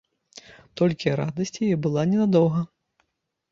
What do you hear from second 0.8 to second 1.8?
Толькі радасць яе